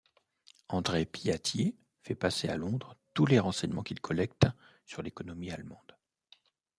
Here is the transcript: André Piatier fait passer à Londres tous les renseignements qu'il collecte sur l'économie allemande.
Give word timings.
André 0.67 1.05
Piatier 1.05 1.75
fait 2.01 2.15
passer 2.15 2.49
à 2.49 2.57
Londres 2.57 2.95
tous 3.13 3.27
les 3.27 3.37
renseignements 3.37 3.83
qu'il 3.83 4.01
collecte 4.01 4.47
sur 4.87 5.03
l'économie 5.03 5.51
allemande. 5.51 5.95